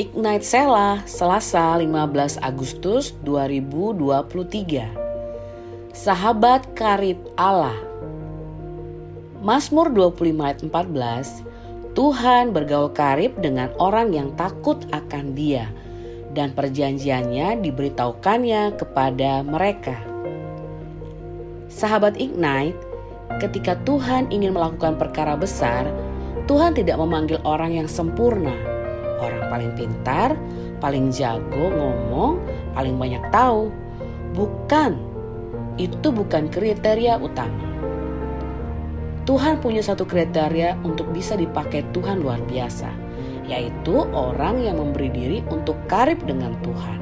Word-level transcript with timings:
Ignite 0.00 0.48
Sela, 0.48 1.04
Selasa 1.04 1.76
15 1.76 2.40
Agustus 2.40 3.12
2023. 3.20 5.92
Sahabat 5.92 6.72
karib 6.72 7.20
Allah. 7.36 7.76
Mazmur 9.44 9.92
25 9.92 10.40
ayat 10.40 10.64
14, 10.64 11.44
Tuhan 11.92 12.56
bergaul 12.56 12.88
karib 12.96 13.36
dengan 13.44 13.68
orang 13.76 14.16
yang 14.16 14.32
takut 14.40 14.80
akan 14.88 15.36
dia 15.36 15.68
dan 16.32 16.56
perjanjiannya 16.56 17.60
diberitahukannya 17.60 18.80
kepada 18.80 19.44
mereka. 19.44 20.00
Sahabat 21.68 22.16
Ignite, 22.16 22.80
ketika 23.36 23.76
Tuhan 23.84 24.32
ingin 24.32 24.56
melakukan 24.56 24.96
perkara 24.96 25.36
besar, 25.36 25.84
Tuhan 26.48 26.72
tidak 26.72 26.96
memanggil 26.96 27.36
orang 27.44 27.76
yang 27.76 27.84
sempurna, 27.84 28.69
orang 29.20 29.46
paling 29.52 29.72
pintar, 29.76 30.34
paling 30.80 31.12
jago 31.12 31.68
ngomong, 31.70 32.40
paling 32.72 32.96
banyak 32.96 33.22
tahu. 33.30 33.68
Bukan, 34.32 34.96
itu 35.76 36.08
bukan 36.08 36.48
kriteria 36.48 37.20
utama. 37.20 37.70
Tuhan 39.28 39.62
punya 39.62 39.84
satu 39.84 40.08
kriteria 40.08 40.80
untuk 40.82 41.12
bisa 41.14 41.36
dipakai 41.38 41.86
Tuhan 41.94 42.24
luar 42.24 42.42
biasa, 42.48 42.90
yaitu 43.46 44.02
orang 44.10 44.64
yang 44.64 44.80
memberi 44.80 45.12
diri 45.12 45.38
untuk 45.52 45.76
karib 45.86 46.18
dengan 46.26 46.56
Tuhan. 46.64 46.98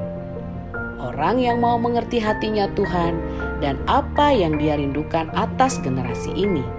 Orang 0.98 1.40
yang 1.40 1.62
mau 1.62 1.80
mengerti 1.80 2.20
hatinya 2.20 2.68
Tuhan 2.74 3.16
dan 3.64 3.78
apa 3.87 4.34
yang 4.34 4.59
dia 4.59 4.76
rindukan 4.76 5.30
atas 5.34 5.78
generasi 5.80 6.30
ini. 6.34 6.77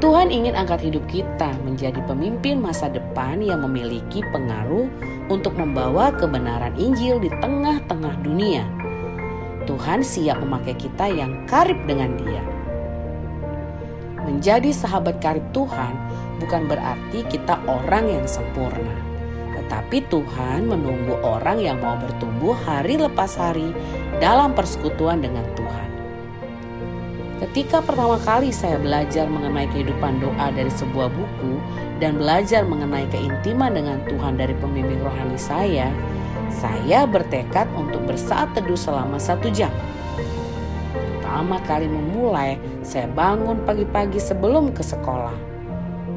Tuhan 0.00 0.32
ingin 0.32 0.56
angkat 0.56 0.80
hidup 0.80 1.04
kita 1.12 1.52
menjadi 1.60 2.00
pemimpin 2.08 2.56
masa 2.56 2.88
depan 2.88 3.44
yang 3.44 3.60
memiliki 3.60 4.24
pengaruh 4.32 4.88
untuk 5.28 5.52
membawa 5.60 6.08
kebenaran 6.08 6.72
Injil 6.80 7.20
di 7.20 7.28
tengah-tengah 7.28 8.16
dunia. 8.24 8.64
Tuhan 9.68 10.00
siap 10.00 10.40
memakai 10.40 10.72
kita 10.80 11.04
yang 11.04 11.44
karib 11.44 11.76
dengan 11.84 12.16
Dia. 12.16 12.40
Menjadi 14.24 14.72
sahabat 14.72 15.20
karib 15.20 15.44
Tuhan 15.52 15.92
bukan 16.40 16.64
berarti 16.64 17.20
kita 17.28 17.60
orang 17.68 18.08
yang 18.08 18.24
sempurna, 18.24 18.96
tetapi 19.52 20.00
Tuhan 20.08 20.64
menunggu 20.64 21.20
orang 21.20 21.60
yang 21.60 21.76
mau 21.76 22.00
bertumbuh 22.00 22.56
hari 22.56 22.96
lepas 22.96 23.36
hari 23.36 23.68
dalam 24.16 24.56
persekutuan 24.56 25.20
dengan 25.20 25.44
Tuhan. 25.52 25.89
Ketika 27.40 27.80
pertama 27.80 28.20
kali 28.20 28.52
saya 28.52 28.76
belajar 28.76 29.24
mengenai 29.24 29.64
kehidupan 29.72 30.20
doa 30.20 30.52
dari 30.52 30.68
sebuah 30.68 31.08
buku 31.08 31.56
dan 31.96 32.20
belajar 32.20 32.68
mengenai 32.68 33.08
keintiman 33.08 33.72
dengan 33.72 33.96
Tuhan 34.04 34.36
dari 34.36 34.52
pembimbing 34.60 35.00
rohani 35.00 35.40
saya, 35.40 35.88
saya 36.52 37.08
bertekad 37.08 37.64
untuk 37.72 38.04
bersaat 38.04 38.52
teduh 38.52 38.76
selama 38.76 39.16
satu 39.16 39.48
jam. 39.48 39.72
Pertama 40.92 41.56
kali 41.64 41.88
memulai, 41.88 42.60
saya 42.84 43.08
bangun 43.08 43.64
pagi-pagi 43.64 44.20
sebelum 44.20 44.76
ke 44.76 44.84
sekolah. 44.84 45.32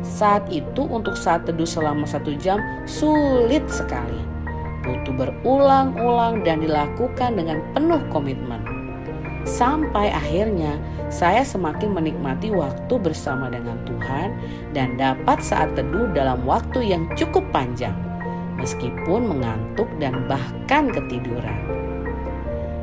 Saat 0.04 0.52
itu 0.52 0.84
untuk 0.84 1.16
saat 1.16 1.48
teduh 1.48 1.64
selama 1.64 2.04
satu 2.04 2.36
jam 2.36 2.60
sulit 2.84 3.64
sekali. 3.72 4.20
Butuh 4.84 5.16
berulang-ulang 5.16 6.44
dan 6.44 6.60
dilakukan 6.60 7.40
dengan 7.40 7.64
penuh 7.72 8.04
komitmen 8.12 8.73
sampai 9.44 10.12
akhirnya 10.12 10.80
saya 11.12 11.44
semakin 11.44 11.94
menikmati 11.94 12.50
waktu 12.50 12.96
bersama 13.00 13.52
dengan 13.52 13.78
Tuhan 13.84 14.34
dan 14.72 14.96
dapat 14.96 15.44
saat 15.44 15.76
teduh 15.76 16.10
dalam 16.16 16.42
waktu 16.48 16.90
yang 16.90 17.06
cukup 17.14 17.44
panjang, 17.52 17.94
meskipun 18.58 19.28
mengantuk 19.28 19.88
dan 20.00 20.26
bahkan 20.32 20.90
ketiduran. 20.90 21.60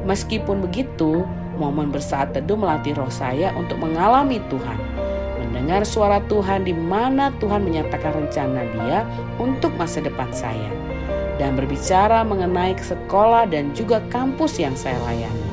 Meskipun 0.04 0.64
begitu, 0.64 1.24
momen 1.60 1.92
bersaat 1.92 2.32
teduh 2.32 2.56
melatih 2.56 2.96
roh 2.96 3.12
saya 3.12 3.52
untuk 3.56 3.80
mengalami 3.80 4.40
Tuhan, 4.48 4.78
mendengar 5.42 5.84
suara 5.84 6.24
Tuhan 6.30 6.64
di 6.64 6.72
mana 6.72 7.34
Tuhan 7.42 7.66
menyatakan 7.66 8.24
rencana 8.24 8.64
Dia 8.78 9.04
untuk 9.36 9.74
masa 9.76 10.00
depan 10.00 10.30
saya, 10.32 10.70
dan 11.36 11.56
berbicara 11.56 12.24
mengenai 12.24 12.78
sekolah 12.78 13.48
dan 13.48 13.76
juga 13.76 14.00
kampus 14.08 14.56
yang 14.56 14.72
saya 14.72 14.96
layani. 15.04 15.49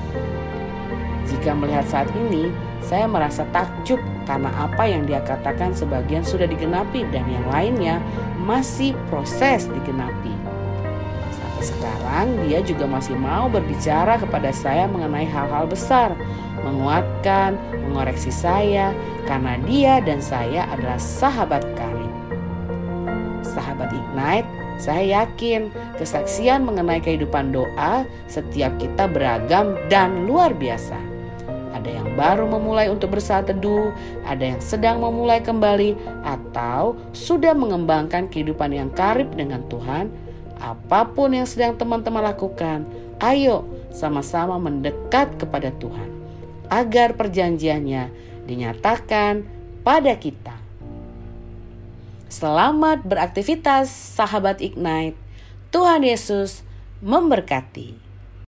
Jika 1.28 1.52
melihat 1.52 1.84
saat 1.92 2.10
ini, 2.16 2.48
saya 2.80 3.04
merasa 3.04 3.44
takjub 3.52 4.00
karena 4.24 4.48
apa 4.56 4.88
yang 4.88 5.04
dia 5.04 5.20
katakan 5.28 5.76
sebagian 5.76 6.24
sudah 6.24 6.48
digenapi 6.48 7.04
dan 7.12 7.28
yang 7.28 7.44
lainnya 7.52 8.00
masih 8.40 8.96
proses 9.12 9.68
digenapi. 9.68 10.32
Sampai 11.36 11.64
sekarang 11.68 12.28
dia 12.48 12.64
juga 12.64 12.88
masih 12.88 13.20
mau 13.20 13.52
berbicara 13.52 14.16
kepada 14.24 14.56
saya 14.56 14.88
mengenai 14.88 15.28
hal-hal 15.28 15.68
besar, 15.68 16.16
menguatkan, 16.64 17.60
mengoreksi 17.92 18.32
saya 18.32 18.96
karena 19.28 19.60
dia 19.68 20.00
dan 20.00 20.24
saya 20.24 20.64
adalah 20.72 21.00
sahabat 21.00 21.68
karib. 21.76 22.14
Sahabat 23.44 23.92
Ignite, 23.92 24.48
saya 24.80 25.28
yakin 25.28 25.76
kesaksian 26.00 26.64
mengenai 26.64 27.04
kehidupan 27.04 27.52
doa 27.52 28.08
setiap 28.32 28.72
kita 28.80 29.12
beragam 29.12 29.76
dan 29.92 30.24
luar 30.30 30.56
biasa 30.56 31.07
ada 31.88 32.04
yang 32.04 32.20
baru 32.20 32.46
memulai 32.52 32.92
untuk 32.92 33.16
bersaat 33.16 33.48
teduh, 33.48 33.96
ada 34.28 34.44
yang 34.44 34.60
sedang 34.60 35.00
memulai 35.00 35.40
kembali, 35.40 35.96
atau 36.28 37.00
sudah 37.16 37.56
mengembangkan 37.56 38.28
kehidupan 38.28 38.76
yang 38.76 38.92
karib 38.92 39.32
dengan 39.32 39.64
Tuhan. 39.72 40.12
Apa 40.60 41.08
pun 41.16 41.32
yang 41.32 41.48
sedang 41.48 41.80
teman-teman 41.80 42.28
lakukan, 42.28 42.84
ayo 43.24 43.64
sama-sama 43.96 44.60
mendekat 44.60 45.40
kepada 45.40 45.72
Tuhan 45.80 46.12
agar 46.68 47.16
perjanjiannya 47.16 48.12
dinyatakan 48.44 49.48
pada 49.88 50.12
kita. 50.20 50.60
Selamat 52.28 53.08
beraktivitas, 53.08 53.88
sahabat 53.88 54.60
Ignite. 54.60 55.16
Tuhan 55.72 56.04
Yesus 56.04 56.68
memberkati. 57.00 58.07